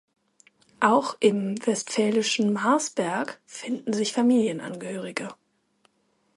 [0.79, 5.29] Auch im westfälischen Marsberg finden sich Familienangehörige.